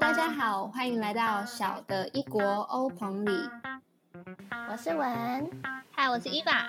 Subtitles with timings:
[0.00, 3.50] 大家好，欢迎来到小的一国欧鹏里。
[4.70, 5.50] 我是文，
[5.90, 6.68] 嗨，我是伊娃，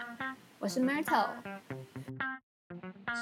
[0.57, 1.27] 我是 Myrtle。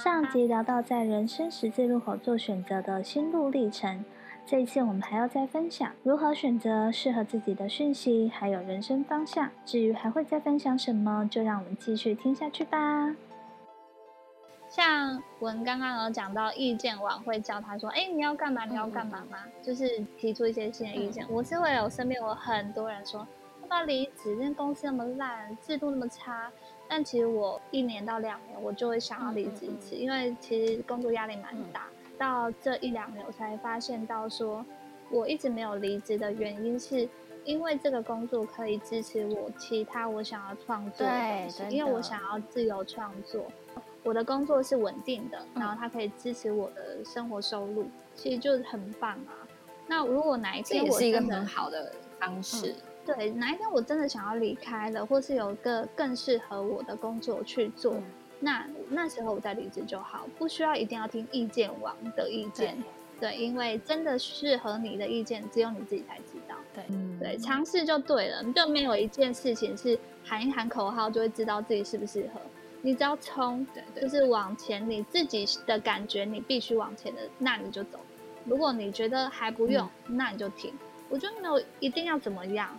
[0.03, 4.05] 上集聊到在人生十字路口做选择的心路历程，
[4.45, 9.49] 这一次我们还要再分享如何选择适合自己的讯息，还有人生方向。
[9.65, 13.13] 至于还会再分享什么，就让我们继续听下去吧。
[14.77, 18.63] 像文刚刚有讲到意见网会教他说：“哎，你要干嘛？
[18.63, 21.25] 你要干嘛吗？”就是提出一些新的意见。
[21.31, 23.27] 我是会有身边有很多人说
[23.63, 26.51] 要不要离职，因为公司那么烂，制度那么差。
[26.87, 31.87] 但其实我一年到两年，我就会想要离职一次，因为其实工作压力蛮大。
[32.15, 34.63] 到这一两年，我才发现到说，
[35.09, 37.09] 我一直没有离职的原因，是
[37.45, 43.43] 因为这个工作可以支持我其他我想要创作的东西，因为我想要自由创作。
[44.07, 49.43] 我的工作是稳定的，然后它可以支持我的生活收入，其实就是很棒啊。
[49.85, 52.73] 那如果哪一天我是一个很好的方式，
[53.05, 57.95] 对，哪一天我真的想要离开了，或是有个更适合我的工作去做，
[58.39, 62.81] 那那时候我再离职就好，不需要一定要听意见网的意见。
[63.19, 66.55] 对，因为真的适合你的意见，只有你自己才知道。
[66.73, 66.85] 对，
[67.19, 72.39] 对，尝试就对了，就没有一件事情是喊一喊口号就会知道自己适不适合。
[72.81, 73.65] 你只要冲，
[73.99, 77.99] 就是往前，你自己的感觉，你必须往前的，那你就走。
[78.45, 80.73] 如果你觉得还不用，那你就停。
[81.09, 82.69] 我觉得没有一定要怎么样。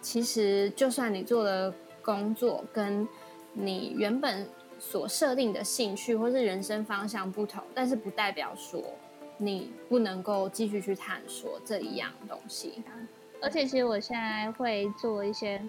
[0.00, 3.06] 其实，就算你做的工作跟
[3.52, 8.82] 你原本所设定的兴趣或是人生方向不同，但是不代表说
[9.36, 12.82] 你不能够继续去探索这一样东西。
[13.42, 15.60] 而且，其实我现在会做一些。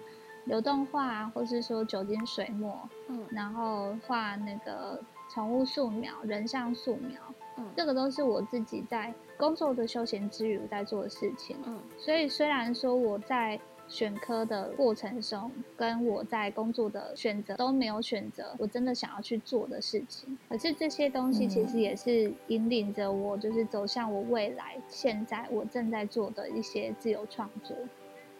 [0.50, 5.00] 流动画，或是说酒精水墨，嗯，然后画那个
[5.32, 7.20] 宠物素描、人像素描，
[7.56, 27.76] 嗯，这个都是我自己在工作的休闲之余在做的事情，嗯，所以虽然说我在选科的过程中，跟我在工作的选择都没有选择我真的想要去做的事情，可是这些东西其实也是引领着我，就是走向我未来现在我正在做的一些自由创作。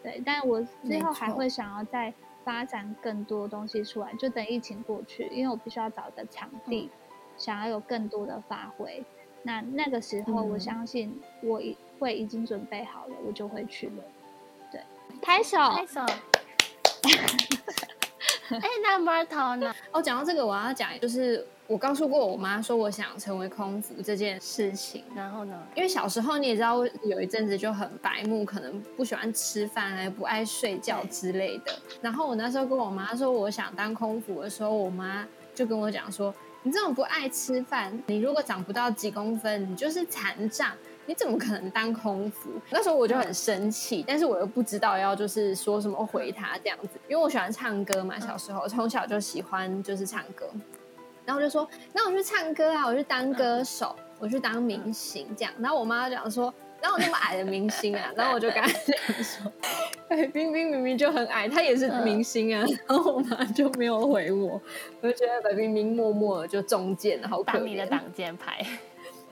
[0.02, 2.12] 对，但我最后还会想要再
[2.44, 6.90] 发展更多东西出来，就等疫情过去，因为我必须要找一个场地，
[7.36, 9.04] 想要有更多的发挥。
[9.42, 14.04] 那那个时候，我相信我已会已经准备好了，我就会去了。
[14.70, 14.80] 对，
[15.20, 16.00] 拍手，拍手。
[18.56, 19.74] 哎，那 Myrtle 呢？
[19.92, 21.46] 哦，讲到这个，我要讲就是。
[21.70, 25.56] 我告诉过我妈说我想成为空服这件事情，然后呢？
[25.76, 31.72] 因为小时候你也知道，有一阵子就很白目，可能不喜欢吃饭，还不爱睡觉之类的。
[32.02, 35.24] 然后我那时候跟我妈说我想当空服的时候，我妈
[35.54, 36.34] 就跟我讲说
[36.64, 40.72] ：“你这种不爱吃饭，你如果长不到几公分，你就是残障，
[41.06, 50.48] 你怎么可能当空服？”那时候我就很生气，但是我又不知道要就是说什么回他这样子，因为我喜欢唱歌嘛，小时候从小就喜欢就是唱歌。
[51.26, 55.52] 然后我就说，那我去唱歌啊，我去当歌手，我去当明星这样。
[55.60, 56.52] 然后我妈讲说，
[56.82, 58.10] 哪有那么矮的明星啊？
[58.16, 59.52] 然后我就跟她讲说，
[60.08, 62.64] 白冰冰明明就很矮，她也是明星啊。
[62.88, 64.60] 然后我妈就没有回我，
[65.02, 67.64] 我就觉得白冰冰默默的就中箭，好可怜。
[67.64, 68.66] 你的挡箭牌，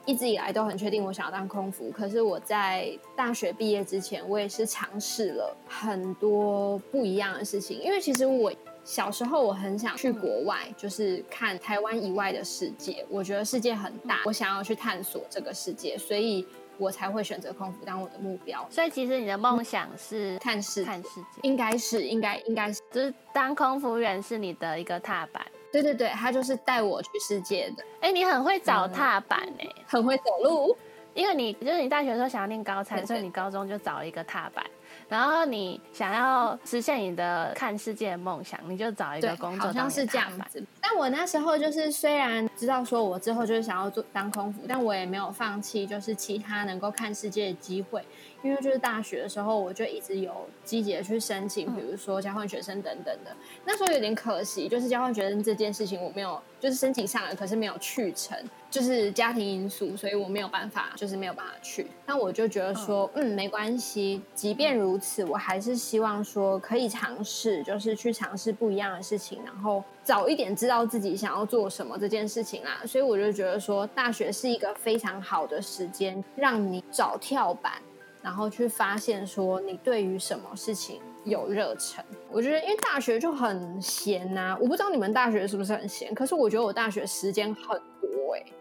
[0.09, 1.91] 一直以来都很确定我想要当空服。
[1.91, 8.51] 可是我在大学毕业之前，我也是尝试了很多不一样的事情，因为其实我。
[8.81, 13.05] 小时候我很想去国外，就是看台湾以外的世界。
[13.07, 16.43] 我觉得世界很大，我想要去探索这个世界，所以
[16.79, 18.65] 我才会选择空服当我的目标。
[18.71, 25.45] 所以其实你的梦想是看世看世界，应该是应该应该是，就是当空服员是你的一个踏板。
[25.71, 27.83] 对对对，他就是带我去世界的。
[28.01, 30.75] 哎，你很会找踏板哎，很会走路，
[31.13, 34.65] 因为你就是你大学的时候想要念高材，所以你高中就找了一个踏板。
[35.09, 40.63] 然后你想要实现你的看世界的梦想，你就找一个工作，好像是这样子。
[40.79, 48.03] 但我那时候就是虽然知道说我之后就是想要做当空服，但我也没有放弃，就是其他能够看世界的机会。
[48.41, 53.35] 因为就是大学的时候，我就一直有积极的去申请，比如说交换学生等等的。
[53.65, 58.37] 那时候有点可惜，就是交换学生这件事情我没有，就是申请上了，可是没有去成。
[58.69, 61.87] 就是家庭因素，所以我没有办法，就是没有办法去。
[62.05, 64.21] 那我就觉得说，嗯，没关系。
[64.35, 72.81] 即便如此，我还是希望说可以尝试，就是去尝试不一样的事情，然后早一点知道自己想要做什么这件事情啦。
[72.85, 77.73] 所以我就觉得说，大学是一个非常好的时间，让你找跳板，
[78.21, 82.05] 然后去发现说你对于什么事情有热忱。
[82.31, 87.81] 我觉得，因为大学就很闲呐，我不知道你们大学是不是很闲，可是我觉得我大学时间很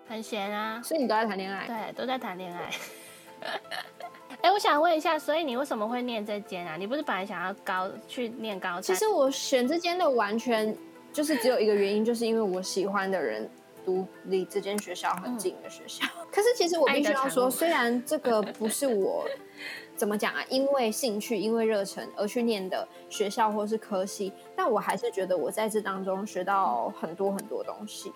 [0.09, 1.67] 很闲啊，所以你都在谈恋爱？
[1.67, 2.71] 对，都在谈恋爱。
[4.41, 6.77] 哎，我想问一下，所以你为什么会念这间啊？
[6.77, 8.81] 你不是本来想要高去念高？
[8.81, 10.75] 其实我选这间的完全
[11.13, 13.51] 就是只有一个原因，就是因为我喜欢的人
[13.85, 16.07] 读离这间学校很近的学校。
[16.31, 19.27] 可是其实我必须要说，虽然这个不是我
[19.97, 28.13] 怎么讲啊，因为兴趣、因为热忱而去念的学校或是科系，但我还是觉得我在这当中学到很多很多东西。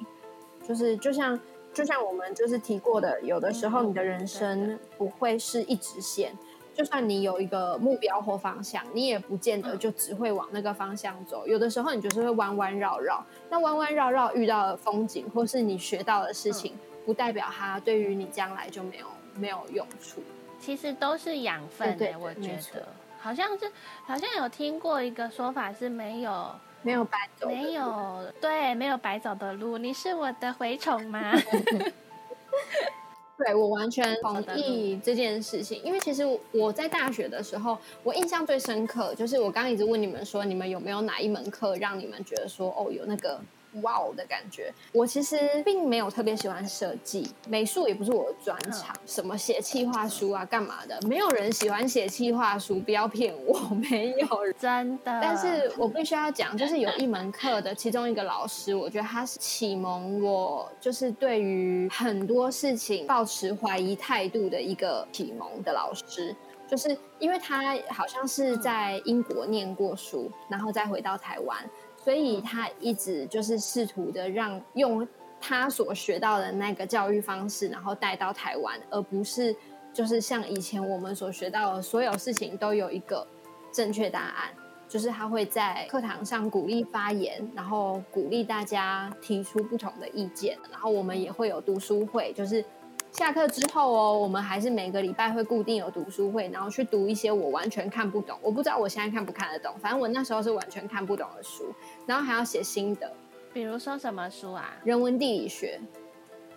[0.64, 1.36] 就是就像
[1.72, 6.32] 就像我们就是提过的，有的时候你的人生不会是一直线，
[6.74, 11.46] 就算你有一个目标或方向，你也不见得就只会往那个方向走。
[11.46, 16.74] 有的时候你就是会弯弯绕绕，那弯弯绕绕遇到的风景或是你学到的事情，
[17.06, 20.22] 不代表它对于你将来就没有没有用处。
[20.60, 22.86] 其实都是养分的，我觉得
[23.22, 23.70] 好像是
[24.04, 26.50] 好像有听过一个说法是没有。
[26.84, 29.78] 没有白走，没有对，没有白走的路。
[29.78, 31.32] 你是我的蛔虫吗？
[33.38, 43.38] 对我完全同意这件事情，因为其实我在大学的时候，我印象最深刻就是我刚刚一直问你们说，你们有没有哪一门课让你们觉得说，哦，有那个。
[43.80, 50.98] 哇哦的感觉，我其实并没有特别喜欢设计，美术也不是我的专长，什么写企划书啊，干嘛的？
[51.08, 53.58] 没有人喜欢写企划书，不要骗我，
[53.90, 55.20] 没有人真的。
[55.22, 66.34] 但是我必须要讲，就是有一门课的其中一个老师，我觉得他是启蒙我，就是对于很多事情保持怀疑态度的一个启蒙的老师，
[66.68, 71.56] 就是因为他好像是在英国念过书，然后再回到台湾。
[72.02, 75.06] 所以他一直就是试图的让用
[75.40, 79.54] 他所学到的那个教育方式，然后带到台湾，而不是
[79.92, 83.26] 就是像以前我们所学到的所有事情都有一个
[83.72, 84.50] 正确答案。
[84.88, 92.62] 就是他会在课堂上鼓励发言，然后鼓励大家提出不同的意见，然后我们也会有读书会，就是。
[93.12, 101.72] 下课之后哦，我们还是每个礼拜会固定有读书会，然后去读一些我完全看不懂，我不知道我现在看不看得懂，反正我那时候是完全看不懂的书，
[102.06, 103.12] 然后还要写心得。
[103.52, 104.74] 比如说什么书啊？
[104.82, 105.78] 人文地理学，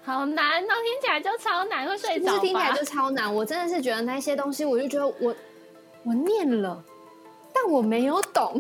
[0.02, 2.40] 好难哦，听起来就超难，会睡着。
[2.40, 5.36] 听起来就超难，我真的是觉得那些东西，我就觉得我
[6.04, 6.82] 我念了，
[7.54, 8.58] 但我没有懂，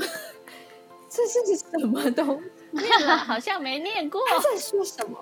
[1.09, 2.41] 这是什么东
[2.73, 2.77] 西？
[2.77, 5.17] 念 了好像没念过，他在说什么？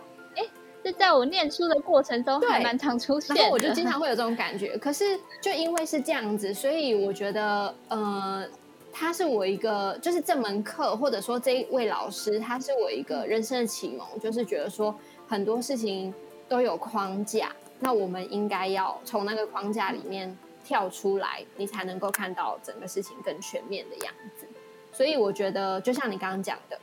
[0.84, 4.78] 是在我念书的过程中还蛮常出现，然后我就经常 会有这种感觉。
[4.78, 8.46] 可是就因为是这样子，所以我觉得，呃，
[8.92, 14.94] 他是我一个，就是这门课或者说这一位老师，他是我一个人生的启蒙，就是觉得说
[15.28, 16.14] 很多事情
[16.50, 24.46] 都有框架，那我们应该要从那个框架里面跳出来，你才能够看到整个事情更全面的样子。
[24.92, 26.78] 所以我觉得，就像你刚刚讲的，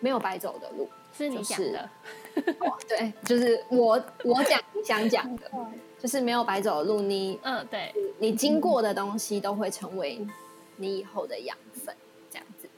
[0.00, 0.88] 没有白走的路。
[1.16, 1.88] 是你讲的，
[2.86, 5.50] 对，就是我我讲你想讲的，
[5.98, 10.26] 就是没有白走的路，你嗯，对，你经过的东西都会成为
[10.76, 11.94] 你以后的养分，
[12.30, 12.68] 这样子。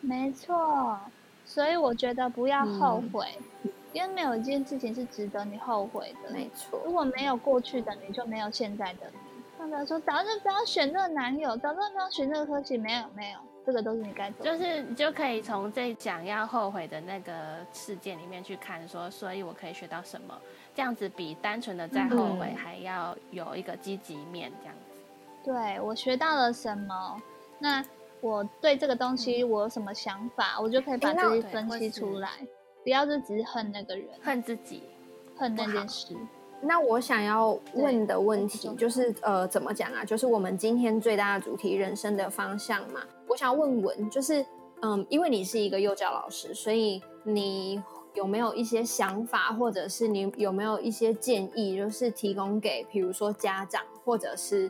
[0.00, 0.98] 没错，
[1.44, 3.26] 所以我觉得不要后悔，
[3.92, 6.30] 因为没有一件事情是值得你后悔的。
[6.30, 9.18] 没错，如果没有过去的你，就没有现在的你。
[9.58, 13.38] 或者说，早就不要选这个男友，早就不要选这个科技，没有，没有。
[13.68, 20.34] 这个都是你该做，就是你就可以从这想要后悔的那个事件里面去看，说，所以我可以学到什么，
[20.74, 24.98] 这样子比单纯的在后悔还要有一个积极面，这样子。
[25.44, 27.20] 对我学到了什么？
[27.58, 27.84] 那
[28.22, 32.30] 我对这个东西我有什么想法，我就可以把这些分析出来，
[32.82, 34.84] 不要就只恨那个人，恨自己，
[35.36, 36.16] 恨那件事。
[36.62, 40.02] 那我想要问的问题就是，呃，怎么讲啊？
[40.06, 43.02] 就是我们今天最大的主题，人生的方向嘛。
[43.38, 44.44] 我想问问，就是，
[44.82, 47.80] 嗯，因为你是一个幼教老师，所以你
[48.14, 54.68] 有没有一些想法，或者是你有没有一些建议，就是提供给，比如说家长或者是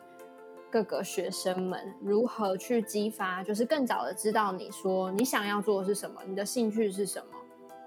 [0.71, 7.39] 各个学生们，如何去激发，就是更早的知道你说你想要做的是什么，你的兴趣是什么，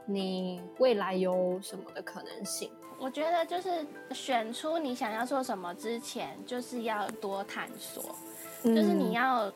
[0.07, 2.71] 你未来有什么的可能性？
[2.97, 3.85] 我觉得就是
[4.15, 8.15] 选出你想要做什么之前，就是要多探索，
[8.63, 9.51] 就是你要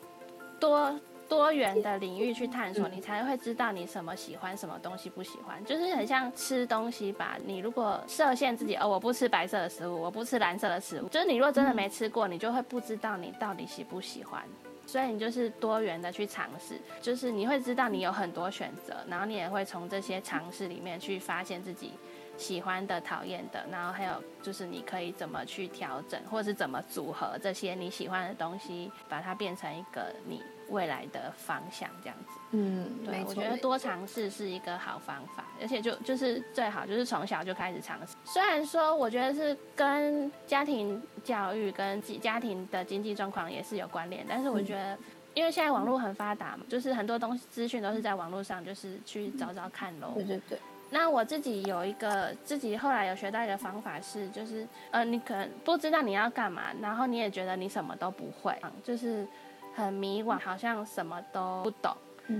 [0.60, 0.96] 多
[1.28, 5.64] 多元的领域去探索，你才会知道你什么喜欢，什么东西不喜欢。
[5.64, 14.42] 就是很像吃东西吧，你如果设限自己，哦，我不吃白色的食物，我不吃蓝色的食物，就是你如果真的没吃过，你就会不知道你到底喜不喜欢。
[14.86, 21.92] 所以你就是多元的去尝试，就是你会知道你有很多选择，然后你也会从这些尝试里面去发现自己。
[22.38, 32.40] 喜欢的、讨厌的，然后还有就是你可以怎么去调整，或者是怎么组合这些你喜欢的东西，把它变成一个你未来的方向这样子。
[32.52, 38.14] 嗯，对，我觉得多尝试是一个好方法，而且就就是最好就是从小就开始尝试。
[38.24, 44.96] 虽然说我觉得是跟家庭教育跟家庭的经济状况也是有关联，但是我觉得
[45.34, 50.12] 因为现在网络很发达嘛，就是很多东西资讯都是在网络上，就是去找找看喽。
[50.14, 50.58] 对对对。
[50.88, 59.26] 那我自己有一个自己后来有学到一个方法是，就是呃，你可能不知道你要干嘛，然后你也觉得你什么都不会，就是
[59.76, 61.94] 很迷惘，好像什么都不懂。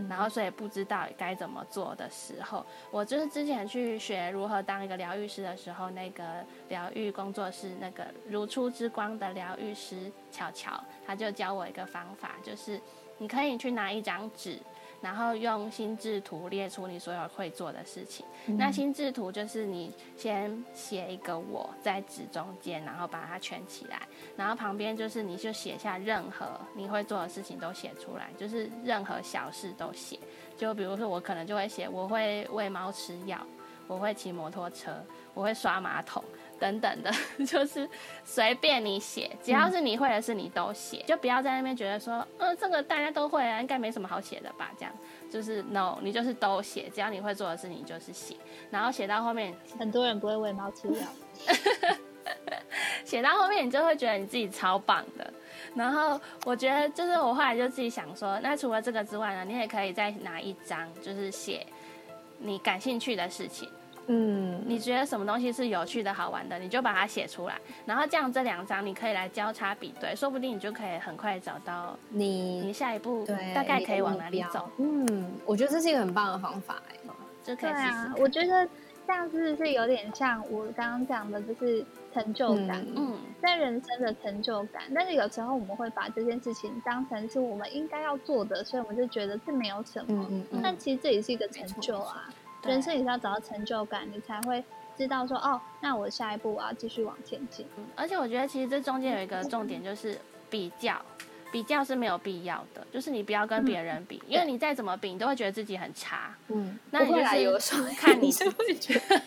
[0.09, 12.81] 然后，所以不知道该怎么做的时候，我就是之前去学如何当一个疗愈师的时候，那个疗愈工作室那个如初之光的疗愈师巧巧，他就教我一个方法，就是
[13.19, 14.59] 你可以去拿一张纸。
[15.01, 18.25] 然后用心智图列出你所有会做的事情。
[18.47, 24.03] 那心智图就是你先写一个我在纸中间，然后把它圈起来，
[24.37, 30.19] 然后旁边就是你就写下任何你会做的事情都写出来，就是任何小事都写。
[30.57, 33.39] 就比如说我可能就会写我会喂猫吃药，
[33.87, 36.23] 我会骑摩托车，我会刷马桶。
[36.59, 37.11] 等等的，
[37.47, 37.89] 就是
[38.25, 44.71] 随便你写，只要是你会的事，你都写，就不要在那边觉得说，嗯，这个大家都会啊，应该没什么好写的吧？
[44.79, 44.93] 这样
[45.31, 48.37] 就是 no，你就是都写，只要你会做的事，你就是写，
[48.71, 51.07] 然后写到后面，很多人不会喂猫吃药，
[53.05, 55.33] 写到后面你就会觉得你自己超棒的。
[55.75, 61.67] 然后我觉得，就是我后来就自己想说，那除了这个之外呢，你也可以再拿一张，就是写
[62.39, 63.69] 你感兴趣的事情。
[64.09, 74.71] 嗯，你觉得什么东西是有趣的好玩的，你就把它写出来，然后这样这两张你可以来交叉比对，说不定你就可以很快找到你你下一步对大概可以往哪里走。
[74.79, 76.97] 嗯，我觉得这是一个很棒的方法哎，
[77.43, 78.23] 就可以试试。
[78.23, 78.69] 我觉得
[79.07, 81.85] 这样子是有点像我刚刚讲的，就是
[82.15, 84.83] 成就感，嗯，在人生的成就感。
[84.95, 90.27] 但是有时候我们会把这件事情当成是我们应该要做的，所以我们就觉得这没有什么。
[90.31, 90.61] 嗯嗯。
[90.63, 92.29] 但其实这也是一个成就啊。
[92.67, 94.63] 人生也是要找到成就感，你才会
[94.97, 97.67] 知道说哦，那我下一步我要继续往前进。
[97.95, 100.19] 而且我觉得其实这中间有一个重点，就是
[100.51, 101.01] 比较，
[101.53, 106.35] 比较是没有必要的，就是你不要跟别人比，因为你再怎么比，你都会觉得自己很差。
[106.49, 109.23] 嗯，那你就是看你是会觉得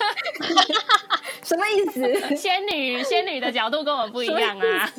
[1.44, 2.36] 什么意思？
[2.36, 4.92] 仙女仙女的角度跟我们不一样啊。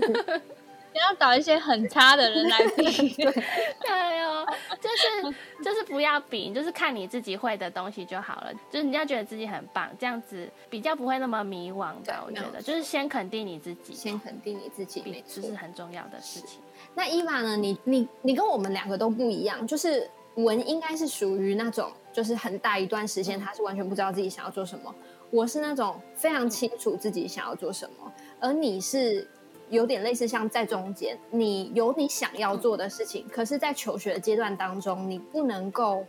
[0.92, 4.44] 你要找一些很差的人来比， 对哦，
[4.80, 8.52] 就是就是不要比，就是看你自己会的东西就好了。
[8.70, 12.12] 就是你要觉得自己很棒，这样子比较不会那么迷惘的。
[12.26, 16.60] 我觉得就是先肯定你自己，先肯定你自己，这是很重要的事情。
[16.94, 17.56] 那伊娃呢？
[17.56, 24.92] 你你你跟我们两个都不一样，就是文应该是属于那种，就是很大一段时间他是完全不知道自己想要做什么。
[25.30, 29.28] 我是那种非常清楚自己想要做什么，而你是。
[29.70, 36.04] 有点类似像在中间，你有你想要做的事情，可是，在求学的阶段当中，你不能够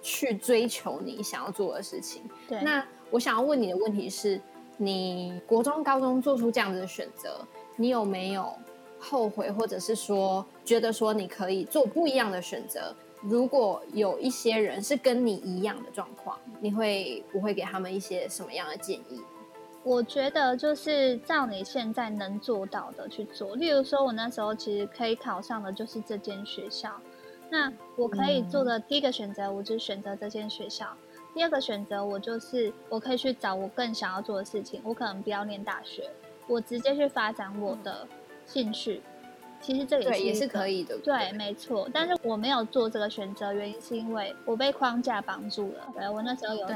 [0.00, 2.22] 去追求你想要做的事情。
[2.46, 2.60] 对。
[2.60, 4.40] 那我想要问你的问题是：
[4.76, 7.40] 你国中、高中做出这样子的选择，
[7.76, 8.52] 你有没有
[8.98, 12.94] 后悔，或者是说觉得说你可以做不一样的选择？
[13.22, 19.20] 如果有一些人是跟你一样的状况，你会不会给他们一些什么样的建议？
[19.88, 23.56] 我觉得就是照你现在能做到的去做。
[23.56, 27.00] 例如说，我那时候其实可以考上的就是这间学校。
[27.48, 30.94] 那我可以做的第一个选择，我就选择这间学校。
[31.32, 34.82] 第二个选择，我就是我可以去找我更想要做的事情。
[34.84, 36.10] 我可能不要念大学，
[36.46, 38.06] 我直接去发展我的
[38.44, 39.00] 兴趣。
[39.60, 41.88] 其实这也是也是可以的，对，没错。
[41.92, 45.92] 但是我没有做这个选择，原因是因为我被框架绑住了。
[45.94, 46.74] 对我那时候有，对，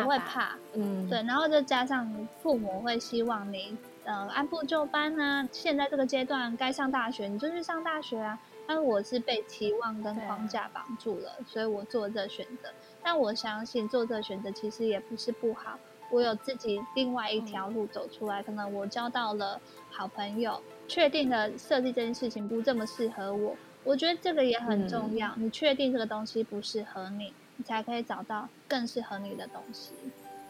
[0.00, 1.22] 我会怕，嗯，对。
[1.22, 5.48] 然后再加上父母会希望你，呃，按部就班啊。
[5.52, 8.38] 现在这个阶段该上大学，你就去上大学啊。
[8.66, 12.68] 但我是被期望跟框架绑住了，所以我做这选择。
[13.02, 15.78] 但我相信做这选择其实也不是不好。
[16.10, 19.58] 我有自己另外一条路走出来，可能我交到了
[19.90, 20.60] 好朋友。
[20.88, 23.54] 确定的设计这件事情不这么适合我，
[23.84, 25.32] 我觉得这个也很重要。
[25.36, 29.92] 你确定这个东西不适合你，你才可以找到更适合你的东西。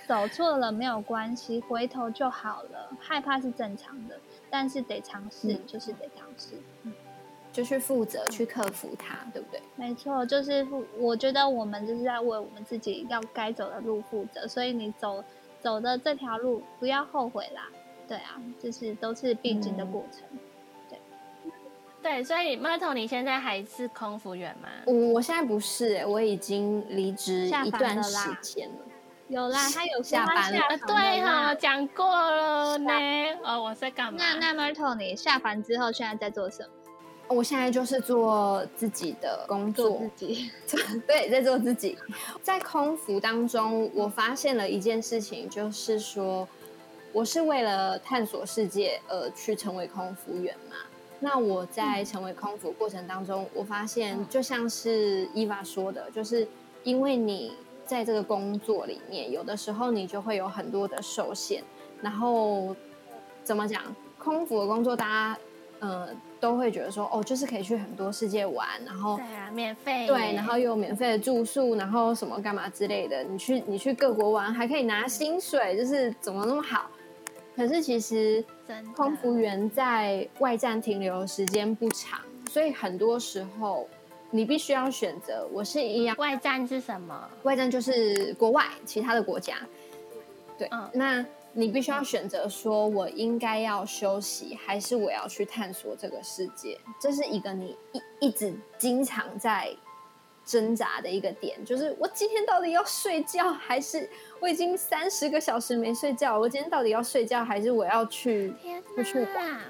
[0.07, 2.89] 走错了没有关系，回头就好了。
[2.99, 4.19] 害怕是正常的，
[4.49, 6.55] 但是得尝试，就是得尝试，
[6.85, 6.93] 嗯
[7.53, 9.61] 就去负责去克服它，对不对？
[9.75, 10.85] 没错，就是负。
[10.97, 15.23] 我觉得我们就是在为我们自己要该走的路负责，所以你走
[15.61, 17.69] 走的这条路不要后悔啦。
[18.09, 20.23] 对啊，就是都是必经的过程。
[20.89, 20.99] 对，
[22.03, 24.69] 对，所以 Myrtle，你现在还是空服员吗？
[24.87, 28.77] 我我现在不是，我已经离职一段时间了。
[29.29, 30.59] 有啦，他有下班了。
[30.87, 32.91] 对哈，讲过了呢。
[33.45, 34.19] 哦，我在干嘛？
[34.19, 36.71] 那那 Myrtle，你下班之后现在在做什么？
[37.29, 40.51] 我现在就是做自己的工作，自己
[41.07, 41.99] 对，在做自己。
[42.41, 46.49] 在空服当中，我发现了一件事情，就是说，
[47.13, 50.77] 我是为了探索世界而去成为空服员嘛。
[51.21, 56.47] 那我在成为空服过程当中，我发现就像是伊娃说的，就是
[56.85, 61.63] 因为你在这个工作里面，有的时候你就会有很多的受限。
[62.01, 62.75] 然后
[63.43, 63.83] 怎么讲，
[64.19, 65.39] 空服的工作，大家
[65.81, 66.09] 呃。
[66.41, 73.25] 都会觉得说哦，就是可以去很多世界玩，然后对啊，免费对，然后又有免费的住宿，然后什么干嘛之类的。
[73.25, 76.89] 你去你去各国玩还可以拿薪水，就是怎么那么好？
[77.59, 78.45] 可是其实
[78.95, 83.89] 空服员在外站停留时间不长，所以很多时候
[84.31, 85.45] 你必须要选择。
[85.53, 87.29] 我是一样，外站是什么？
[87.43, 89.57] 外站就是国外其他的国家。
[90.57, 91.27] 对，那。
[91.55, 96.79] 你必须要选择，说我应该要休息，还是我要去探索这个世界？
[97.01, 99.75] 这是一个你一一直经常在
[100.49, 104.09] 挣扎的一个点，就是我今天到底要睡觉，还是
[104.41, 106.39] 我已经三十个小时没睡觉？
[106.39, 108.55] 我今天到底要睡觉，还是我要去
[108.97, 109.61] 出去玩？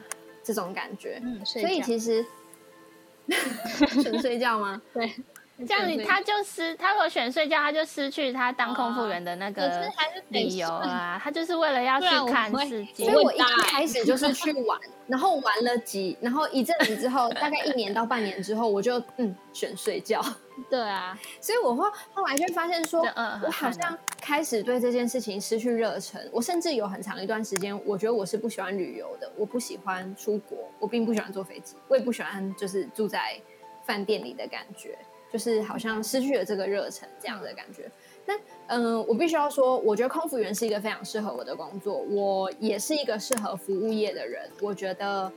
[0.44, 2.24] 这种感觉，嗯，所以其实
[4.02, 4.80] 纯睡觉吗？
[4.94, 5.12] 对。
[5.66, 9.90] 这样你他就失，他如果选睡觉，他就失去他当空服员的那个
[10.28, 11.20] 理由啊。
[11.22, 13.10] 他就是为了要去看世界。
[13.10, 20.24] 所以我一开始就是去玩，然后玩了几，然后一阵子之后，大概一年到半年之后，我就嗯选睡觉。
[20.70, 23.00] 对啊，所以我后后来就发现说，
[23.44, 26.20] 我好像开始对这件事情失去热忱。
[26.32, 33.40] 我甚至有很长一段时间，我觉得我是不喜欢旅游的，我不喜欢出国，我并不喜欢坐飞机，我也不喜欢就是住在
[33.84, 34.96] 饭店里的感觉。
[35.32, 37.90] 就是好像失去了这个热忱这样的感觉。
[38.24, 38.34] 那
[38.66, 41.98] 嗯，我必须要说，我觉得空服员是一个非常适合我的工作。
[42.10, 44.42] 我也是一个适合服务业的人。
[44.60, 45.32] 我觉得，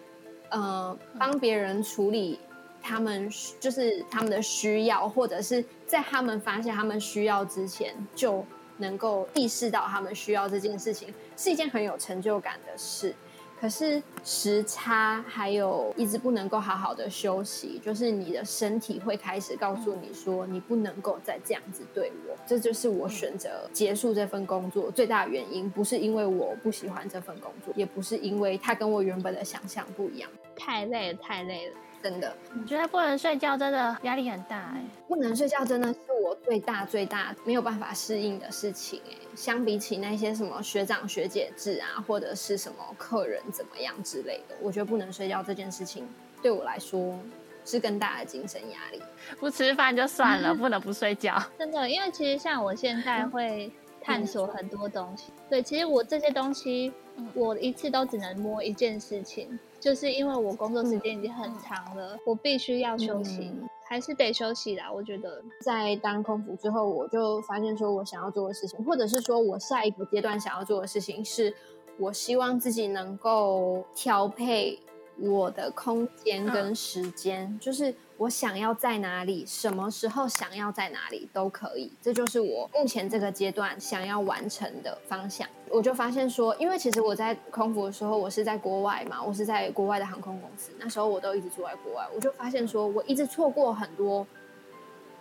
[0.49, 2.37] 呃，帮别人处理
[2.81, 8.45] 他们就是他们的需要，或者是在他们发现他们需要之前，就
[8.77, 13.15] 能够意识到他们需要这件事情，是一件很有成就感的事。
[13.61, 22.35] 可是时差还有一直不能够好好的休息，就是你的身体会开始告诉你说，你不能够再这样子对我。
[22.47, 30.27] 这就是我选择结束这份工作最大原因，不是因为我不喜欢这份工作，也不是因为它跟我原本的想象不一样。
[30.55, 31.75] 太累了，太累了。
[32.01, 34.81] 真的，我觉得不能睡觉真的压力很大哎。
[35.07, 39.15] 不能睡觉真的是我最大最大没有办法适应的事情哎。
[39.35, 46.07] 相比起那些什么学长学姐制啊，或者是什么客人怎么样之类的，我觉得不能睡觉这件事情
[46.41, 47.17] 对我来说
[47.65, 49.01] 是更大的精神压力。
[49.39, 51.41] 不吃饭就算了，不能不睡觉。
[51.59, 55.31] 真的，因为其实像我现在会探索很多东西。
[55.49, 56.91] 对，其实我这些东西，
[57.35, 59.59] 我一次都只能摸一件事情。
[59.81, 63.51] 就是因为我工作时间已经很长了，我必须要休息，
[63.83, 64.89] 还是得休息啦。
[64.89, 71.53] 我觉得在当空服之后，我就发现说我想要做的事情，或者是说我下一个阶段想要做的事情，是
[71.97, 74.79] 我希望自己能够调配。
[75.17, 81.91] 我的空间跟时间，就是我想要在哪里，什么时候想要在哪里都可以。
[81.99, 85.49] 这就是我目前这个阶段想要完成的方向。
[85.71, 92.07] 我就发现说，因为其实我在空服的时候，我是在国外嘛，我是在国外的航空公司，那时候我都一直住在国外。
[92.13, 94.27] 我就发现说，我一直错过很多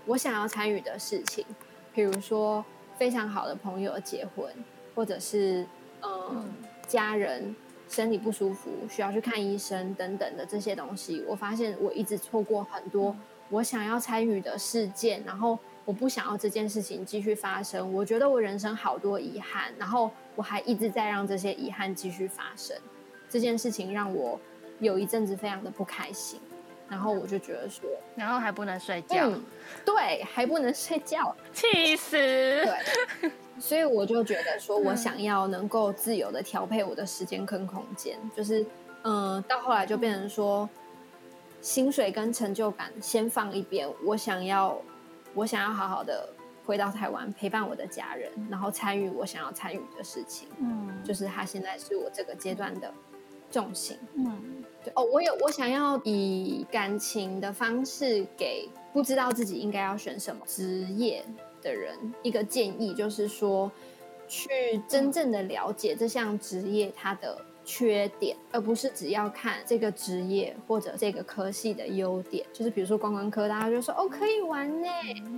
[0.05, 1.47] 我想要参与的事情，
[1.95, 2.63] 比如说
[2.99, 4.47] 非常好的朋友结婚，
[4.95, 5.67] 或者是
[6.03, 6.53] 嗯
[6.87, 7.57] 家人。
[7.91, 13.15] 身体不舒服，需要去看医生等等的这些东西，我发现我一直错过很多
[13.51, 17.93] 我想要参与的事件，然后我不想要这件事情继续发生。
[17.93, 22.77] 我觉得我人生好多遗憾，然后我还一直在让这些遗憾继续发生。
[23.29, 24.41] 这件事情让我
[24.79, 26.41] 有一阵子非常的不开心，
[26.91, 29.31] 然后我就觉得说，然后还不能睡觉，
[29.85, 33.31] 对，还不能睡觉，气死，对。
[33.61, 38.65] 所以我就觉得说，我想要能够自由的调配我的时间跟空间，就是，
[39.05, 40.67] 嗯，到后来就变成说，
[41.61, 44.81] 薪水跟成就感先放一边，我想要，
[45.35, 46.27] 我想要好好的
[46.65, 52.91] 回到台湾陪伴我的家人，然后参与我想要参与的事情，嗯，就是他现在是我这个阶段的
[53.51, 61.25] 重心，嗯，对，哦，我有我想要以感情的方式给不知道自己应该要选什么职业。
[61.63, 63.71] 的人一个建议就是说，
[64.27, 64.49] 去
[64.89, 72.47] 真正的了解这项职业它的缺点，而不是只要看这个职业或者这个科系的优点。
[72.51, 74.89] 就是比如说观光科，大家就说哦可以玩呢，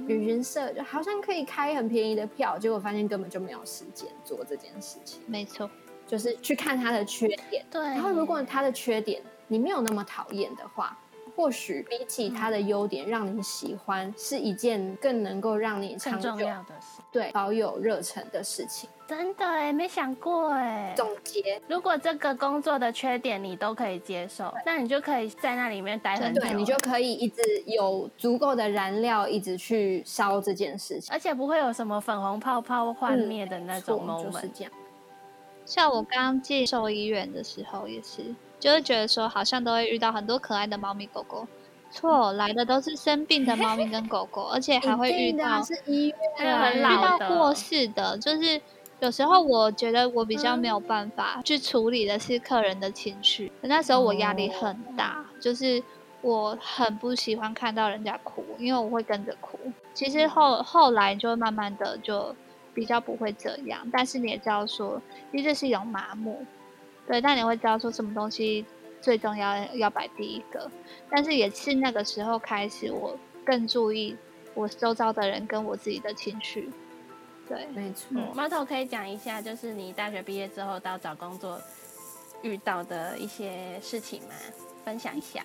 [0.06, 5.20] 旅行社就好像可以开很便宜的票，结果发现根本就没有时间做这件事情。
[5.26, 5.68] 没错，
[6.12, 7.64] 就是去看他的缺点。
[7.70, 7.80] 对。
[7.80, 10.94] 然后如果他的缺点你没有那么讨厌的话，
[11.34, 16.44] 或许比起他的优点让你喜欢，是一件更能够让你长久的
[16.78, 18.90] 事，对保有热忱的事情。
[19.08, 20.92] 真的哎，没想过哎。
[20.94, 34.68] 总结，如果这个工作的缺点你都可以接受，那你就可以在那里面待很久，你就可以一直有足够的燃料，一直去烧这件事情，而且不会有什么粉红泡泡幻灭的那种 moment。
[35.64, 41.46] 像我刚进兽医院的时候也是，就是觉得说好像都会遇到很多可爱的猫咪狗狗，
[41.90, 47.28] 错来的都是生病的猫咪跟狗狗，而且 还会遇到是医院很老的。
[47.28, 48.60] 过世的，就是。
[49.00, 55.82] 有时候我觉得我比较没有办法去处理的是客人的情绪，那时候我压力很大，就是
[56.20, 59.58] 我很不喜欢看到人家哭，因为我会跟着哭。
[59.92, 62.32] 其实后后来就慢慢的就
[62.74, 66.44] 比较不会这样，但是你也知道说，其实这是一种麻木，
[67.06, 68.64] 对，但你会知道说什么东西
[69.00, 70.70] 最重要要摆第一个，
[71.10, 74.16] 但是也是那个时候开始，我更注意
[74.54, 76.70] 我周遭的人跟我自己的情绪。
[77.48, 78.18] 对，没错。
[78.34, 81.60] 猫头可以讲一下，就是你大学毕业之后到找工作
[82.42, 84.34] 遇到的一些事情吗？
[84.84, 85.44] 分享一下，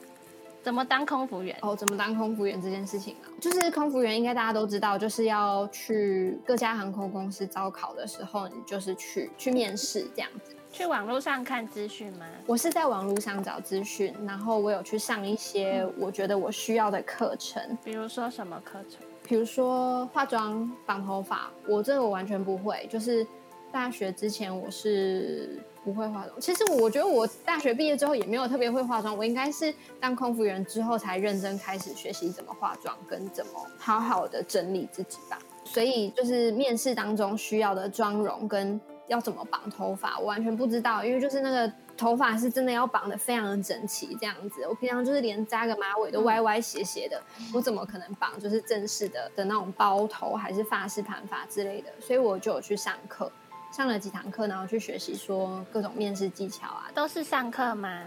[0.64, 1.58] 怎么当空服员？
[1.62, 3.32] 哦，怎么当空服员这件事情啊？
[3.40, 10.54] 就是空服员应该大家都知道，就是要去各家航空公司招考的时候，你就是去去面试这样子。
[10.70, 12.26] 去网络上看资讯吗？
[12.46, 17.78] 我是在网络上找资讯，然后我有去上一些我觉得我需要的课程。
[17.84, 19.00] 比如说什么课程？
[19.24, 22.86] 比如说化妆、绑头发，我这个我完全不会。
[22.90, 23.26] 就是
[23.72, 26.42] 大学之前我是不会化妆。
[26.42, 29.18] 其实我觉得我大学毕业之后也没有特别会化妆。
[29.18, 35.40] 我应该是当空服员之后才认真开始学习怎么化妆跟怎么好好的整理自己吧。
[35.64, 41.06] 所以就是面试当中需要的妆容跟要怎么绑头发，我完全不知道。
[41.06, 41.72] 因为就是那个。
[41.98, 44.62] 头发是真的要绑的非常的整齐，这样子。
[44.68, 47.20] 我平常就是连扎个马尾都歪歪斜斜的，
[47.52, 51.90] 我怎么可能绑就是正式的的那种包头，还是发式盘发之类的？
[52.00, 53.32] 所以我就有去上课，
[53.72, 56.90] 上了几堂课，然后去学习说各种面试技巧啊。
[56.94, 58.04] 都是上课吗？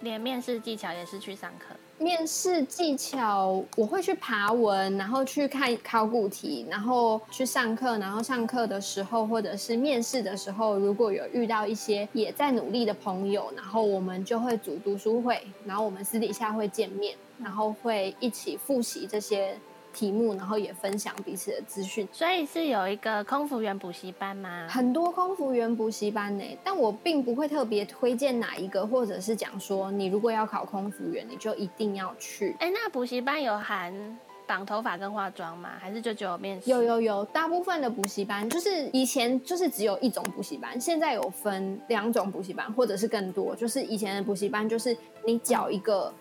[0.00, 1.74] 连面试技巧也是去上课？
[1.98, 19.54] 面试技巧，我会去爬文，然后去看考古题，然后去上课，然后上课的时候或者是面试的时候，如果有遇到一些也在努力的朋友，然后我们就会组读书会，然后我们私底下会见面，然后会一起复习这些。
[19.92, 24.66] 题目，然后也分享彼此的资讯，所以是有一个空服员补习班吗？
[24.68, 32.56] 很多空服员补习班呢，但我并不会特别推荐哪一个，或者是讲说你如果要考空服员，你就一定要去。
[32.58, 35.70] 哎，那补习班有含绑头发跟化妆吗？
[35.80, 36.70] 还是就只有面试？
[36.70, 43.54] 有有有，大部分的补习班就是以前就是只有一种补习班，现在有分两种补习班，或者是更多。
[43.56, 46.12] 就是以前的补习班就是你缴一个。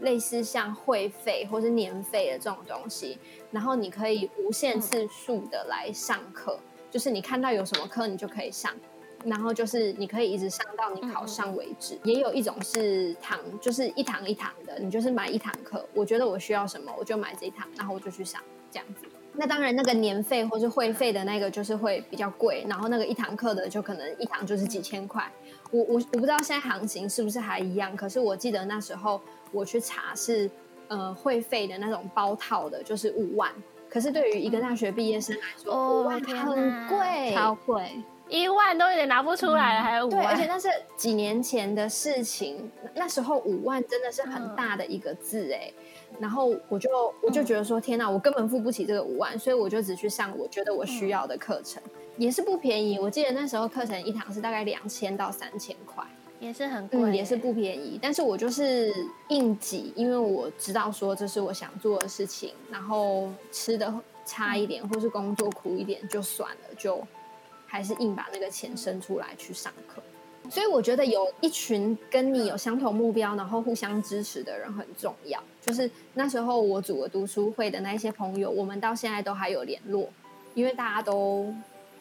[0.00, 3.18] 类似像会费或是年费的这种东西，
[3.50, 6.58] 然后你可以无限次数的来上课，
[6.90, 8.74] 就是你看到有什么课你就可以上，
[9.24, 11.98] 然后就是你可以一直上到你考上为止。
[12.04, 19.06] 也有一种是堂，就是一堂一堂的，你就是买一堂课，我觉得我需要什么我就买这一堂，然后我就去上这样子。
[19.38, 25.30] 那当然那个年费或是会费的那个就是会比较贵，然后那个一堂课的就可能一堂就是几千块。
[25.70, 29.18] 我我我不知道现在行情是不是还一样，可是我记得那时候。
[29.56, 30.50] 我去查是，
[30.88, 33.50] 呃，会费的那种包套的，就是五万。
[33.88, 40.18] 可是对于一个大学毕业生来说，五万很贵，超贵，一万都有点拿不出来了，还有五万。
[40.18, 45.72] 对，而且那是几年前的事情，那时候五万真的是很大的一个字哎。
[46.20, 46.90] 然后我就
[47.22, 51.82] 我就觉得说，天哪，我根本付不起这个五万，所以我就只去上我觉得我需要的课程，
[52.18, 52.98] 也是不便宜。
[52.98, 56.04] 我记得那时候课程一堂是大概两千到三千块。
[56.38, 57.98] 也是很贵，也是不便宜。
[58.00, 58.92] 但是我就是
[59.28, 63.92] 硬挤，因为我知道说这是我想做的事情，然后吃的
[64.24, 67.02] 差一点，或是工作苦一点就算了，就
[67.66, 70.02] 还是硬把那个钱生出来去上课。
[70.50, 75.42] 所以我觉得有一群跟你有相同目标，然后互相支持的人很重要。
[75.60, 80.08] 就是那时候我组了读书会的那些朋友，我们到现在都还有联络，
[80.54, 81.52] 因为大家都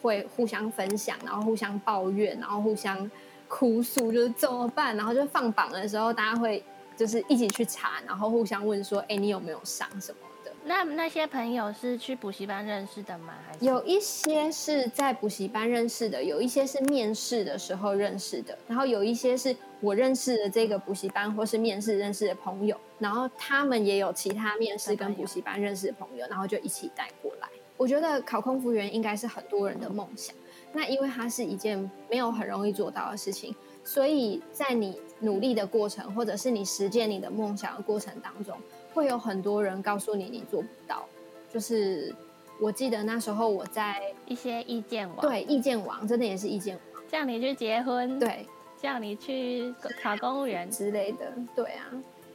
[0.02, 3.10] 会互相分享，然后互相抱怨，然后互相。
[3.48, 6.64] 哭诉就是怎么办，然后就放榜的时候，大家会
[6.98, 13.34] 就是一起去查，然后互相问说：“哎，你有没有上什么的？”那那些朋友是去补习班认识的吗？
[13.48, 27.48] 还是有一些是在补习班认识的，有一些是面试的时候认识的，然后有一些是我认识的这个补习班或是面试认识的朋友，然后他们也有其他面试跟补习班认识的朋友，然后就一起带过来。
[27.78, 30.34] 我觉得考空服员应该是很多人的梦想。
[30.76, 38.58] 那因为它是一件没有很容易做到的事情，所以在你努力的过程，或者是你实践你的梦想的过程当中，
[38.94, 41.06] 会有很多人告诉你你做不到。
[41.50, 42.14] 就是
[42.60, 48.46] 我记得那时候我在一些意见网，对意见网真的也是意见网，叫你去结婚，对，
[48.82, 51.88] 叫你去考公务员之类的，对啊，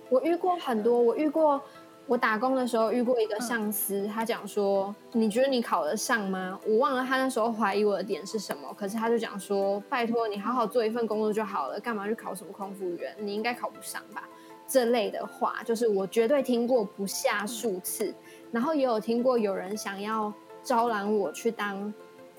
[0.09, 1.61] 我遇过很多，我遇过。
[2.11, 13.15] 我打工的时候遇过一个上司，他讲说：“你觉得你考得上吗？”我忘了他那时候怀疑我的点是什么，可是他就讲说：“拜托你好好做一份工作就好了，干嘛去考什么空服员？
[13.21, 14.29] 你应该考不上吧？”
[14.67, 18.13] 这类的话，就是我绝对听过不下数次。
[18.51, 20.33] 然后也有听过有人想要
[20.65, 21.95] 招揽我去当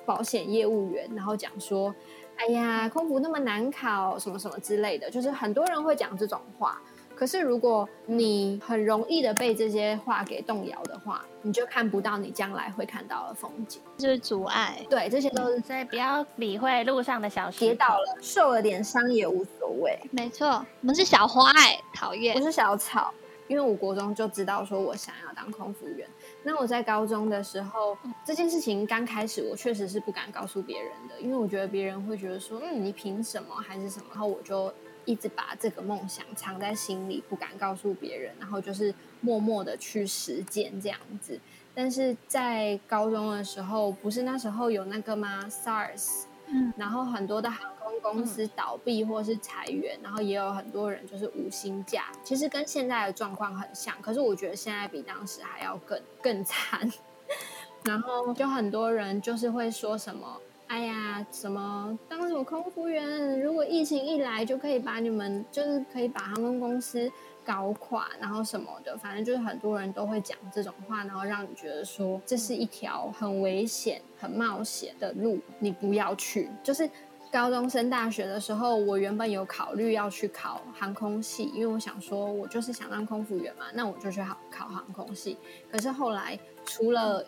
[0.06, 1.96] 保险业务员，然后讲说
[2.36, 6.82] ：“哎呀，空服那么难考，什么什么之类的。”就是很多人会讲这种话。
[7.22, 14.84] 可是，如果你很容易的被这些话给动摇的话，你就看不到你将来会看到的风景，就是阻碍。
[14.90, 19.96] 对，这些都是所以不要理会路上的小跌倒了，受了点伤也无所谓。
[20.10, 23.14] 没错，我们是小花哎，讨厌，不是小草。
[23.48, 26.08] 因为我国中就知道说我想要当空服员。
[26.42, 34.06] 那我在高中的时候，这件事情刚开始，我确实是不敢告诉别人的，因为我觉得别人会觉得说，嗯，你凭什么还是什么？
[34.10, 34.74] 然后我就。
[35.06, 41.40] 一直把这个梦想藏在心里，不敢告诉别人，然后就是默默的去实践这样子。
[41.74, 52.12] 但是在高中的时候，不是那时候有那个吗？SARS，嗯，然后很多的航空公司倒闭或是裁员，然后也有很多人就是无薪假。
[52.24, 56.92] 其实跟现在的状况很像，可是我觉得现在比当时还要更更惨。
[57.84, 60.40] 然后就很多人就是会说什么。
[60.72, 63.42] 哎呀，什么当什么空服员？
[63.42, 67.12] 如果疫情一来，就可以把你们，就是可以把航空公司
[67.44, 76.50] 搞垮，然后什么的，反正就是很多人都会讲这种话，然后让你觉得说这是一条很危险、很冒险的路，你不要去。
[76.64, 76.90] 就是
[77.30, 85.38] 高中升大学的时候，我原本有考虑要去考航空系，因为我想说，我就是想当空服员嘛，那我就去考考航空系。
[85.70, 87.26] 可是后来除了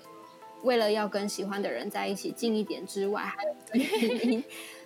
[0.63, 4.43] 为了要跟喜欢的人在一起近一点之外，还有原因，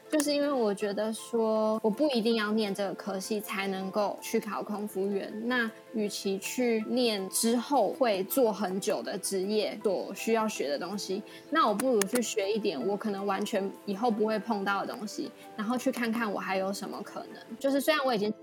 [0.09, 5.31] 就是因为我觉得说我不一定要念这个科系才能够去考空服员。
[5.45, 17.57] 那与其去念之后会做很久的职业所需要学的东西，那我不如去学一点我可能完全以后不会碰到的东西，然后去看看我还有什么可能。
[17.59, 18.33] 就是虽然我已经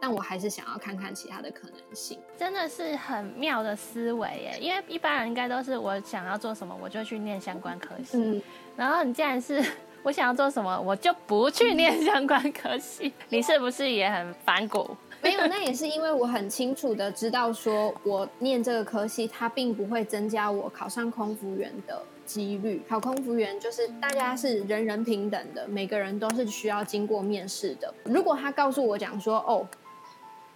[0.00, 4.58] 但我还是想要看看其他的可能性，真的是很妙的思维耶！
[4.60, 8.16] 因为一般人应该都是我想要做什么，我就去念相关科系。
[8.16, 8.42] 嗯，
[8.76, 9.64] 然后你既然是
[10.02, 14.96] 我想要做什么，我就不去念相关科系，你是不是也很反骨？
[15.24, 22.02] 没有，那也是因为我很清楚的知道，说我念这个科系，它并不会增加我考上空服员的。
[22.26, 27.92] 几率考空服员就是大家是人人平等的，每个人都是需要经过面试的。
[28.04, 29.66] 如果他告诉我讲说，哦，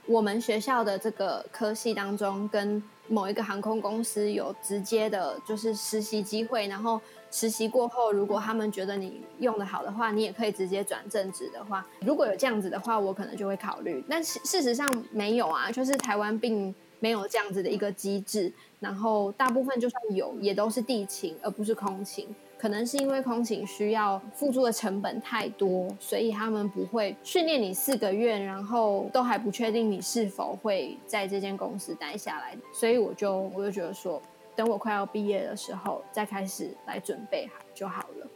[0.06, 6.98] 我们学校的这个科系当中跟某一个航空公司有直接的，就是实习机会，然后
[7.30, 14.04] 实习过后，如果他们觉得你用的好的话，你也可以直接转正职的话，如果有这样子的话，我可能就会考虑。
[14.08, 16.74] 但事实上没有啊，就是台湾并。
[17.00, 22.26] 没有这样子的一个机制，然后大部分就算有，也都是地勤而不是空勤。
[22.58, 32.58] 可能是因为空勤需要付出的成本太多，所以他们不会训练你四个月，然后都还不确定你是否会在这间公司待下来。
[32.74, 34.20] 所以我就我就觉得说，
[34.58, 38.26] 等我快要毕业的时候再开始来准备就好了。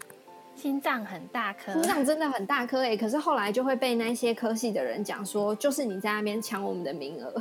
[0.55, 2.97] 心脏很大颗，心脏真的很大颗哎！
[2.97, 7.35] 可是后来就会被那些科系的人讲说，就是你在那边抢我们的名额。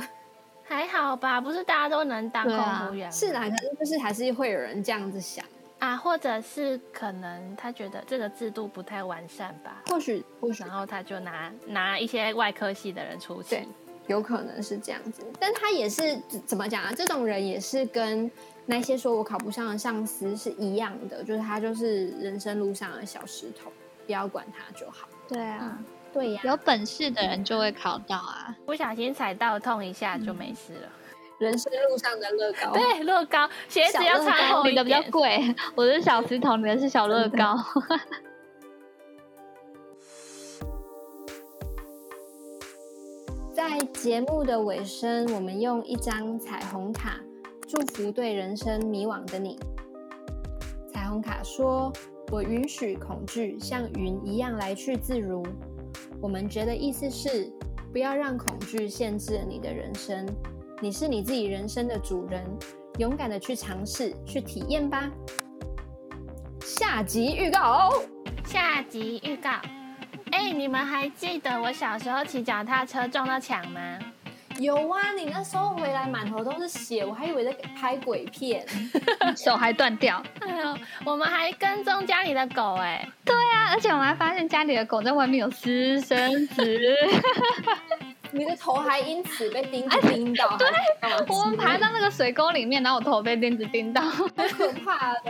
[0.64, 3.12] 还好吧，不是大家都能当公务员。
[3.12, 5.44] 是啦，可是就是还是会有人这样子想
[5.78, 9.82] 啊，或者是可能他觉得这个制度不太完善吧？
[9.86, 10.24] 或许，
[10.58, 13.64] 然后他就拿拿一些外科系的人出去，
[14.06, 15.22] 有可能是这样子。
[15.38, 16.92] 但他也是怎么讲啊？
[16.96, 18.30] 这种人也是跟
[18.66, 23.70] 那些说我考不上的上司是一样的，就是他就是人生路上的小石头，
[24.06, 25.08] 不要管他就好。
[25.28, 25.78] 对啊。
[26.12, 28.54] 对呀，有本事的人就会考到啊！
[28.66, 30.88] 不小心踩到痛一下就没事了。
[31.38, 35.42] 人生路上的乐高， 对乐高鞋子要穿厚你的比较贵，
[35.74, 37.56] 我的小石头，你的是小乐高。
[43.62, 47.20] 在节目的尾声，我们用一张彩虹卡
[47.68, 49.56] 祝福对人生迷惘的你。
[50.92, 51.92] 彩虹卡说
[52.32, 55.46] ：“我允许恐惧像云一样来去自如。”
[56.20, 57.52] 我们觉得意思是，
[57.92, 60.26] 不要让恐惧限制你的人生，
[60.80, 62.44] 你是你自己人生的主人，
[62.98, 65.08] 勇敢的去尝试，去体验吧。
[66.62, 67.90] 下集预告，
[68.44, 69.50] 下集预告，
[70.32, 73.98] 哎，你们还记得我小时候骑脚踏车撞到墙吗？
[74.58, 78.66] 有啊，你那时候回来满头都是血，我还以为在拍鬼片，
[79.36, 80.22] 手还断掉。
[80.40, 83.06] 哎呦，我们还跟踪家里的狗哎。
[83.24, 86.64] 对啊，而且我们还发现家里的狗在外面有私生子。
[88.32, 90.68] 你的头还因此被钉子钉到，对，
[91.28, 94.00] 我们爬到那个水沟里面，然后我头被钉子钉到，
[94.36, 95.20] 很可怕的。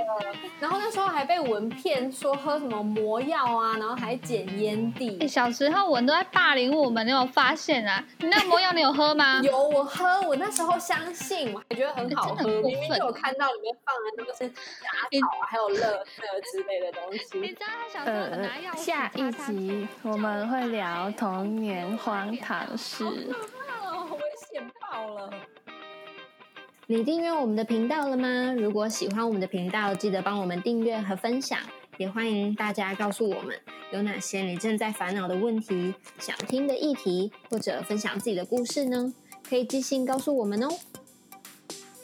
[0.61, 5.27] 然后那时候还被蚊骗说喝什么魔药啊，然后还捡烟蒂。
[5.27, 8.03] 小时候蚊都在霸凌我们，你有发现啊？
[8.19, 9.41] 你那魔药你有喝吗？
[9.43, 10.23] 有，我喝。
[10.23, 12.49] 我那时候相信，我还觉得很好喝。
[12.63, 17.41] 明明就有看到里面放的都是杂草啊，还有乐乐之类的东西。
[17.41, 18.73] 你知道他小时候拿药？
[18.77, 22.65] 下一集我们会聊童年荒唐。
[22.99, 25.31] 好可怕哦， 危险爆了！
[26.87, 28.53] 你订阅我们的频道了吗？
[28.57, 31.59] 如果喜欢我们的频道，记得帮我们订阅和分享。
[31.99, 33.55] 也欢迎大家告诉我们
[33.93, 39.13] 有哪些你正在烦恼的问题、想听的议题，或者分享自己的故事呢？
[39.49, 40.69] 可以寄信告诉我们哦。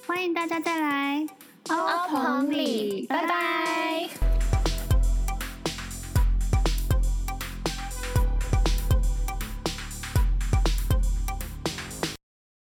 [0.07, 1.27] 欢迎大家再来
[1.71, 4.38] 欧鹏里，拜拜。